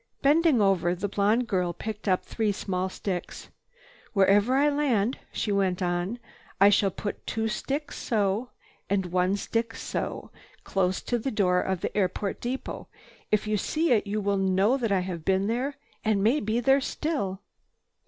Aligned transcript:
Bending 0.23 0.59
over, 0.61 0.95
the 0.95 1.07
blonde 1.07 1.47
girl 1.47 1.73
picked 1.73 2.07
up 2.07 2.25
three 2.25 2.51
small 2.51 2.89
sticks. 2.89 3.49
"Wherever 4.13 4.55
I 4.55 4.67
land," 4.67 5.19
she 5.31 5.51
went 5.51 5.79
on, 5.83 6.17
"I 6.59 6.69
shall 6.69 6.89
put 6.89 7.27
two 7.27 7.47
sticks 7.47 7.97
so, 7.99 8.49
and 8.89 9.05
one 9.05 9.37
stick 9.37 9.75
so, 9.75 10.31
close 10.63 11.03
to 11.03 11.19
the 11.19 11.29
door 11.29 11.61
of 11.61 11.81
the 11.81 11.95
airport 11.95 12.41
depot. 12.41 12.87
If 13.31 13.45
you 13.45 13.57
see 13.57 13.91
it 13.91 14.07
you 14.07 14.19
will 14.19 14.37
know 14.37 14.75
that 14.75 14.91
I 14.91 15.01
have 15.01 15.23
been 15.23 15.45
there 15.45 15.75
and 16.03 16.23
may 16.23 16.39
be 16.39 16.59
there 16.59 16.81
still." 16.81 17.41